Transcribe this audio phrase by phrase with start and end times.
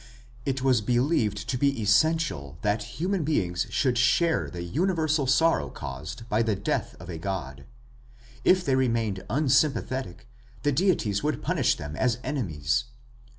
[0.47, 6.27] It was believed to be essential that human beings should share the universal sorrow caused
[6.27, 7.65] by the death of a god.
[8.43, 10.27] If they remained unsympathetic,
[10.63, 12.85] the deities would punish them as enemies.